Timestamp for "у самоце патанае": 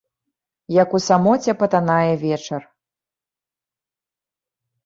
0.99-2.11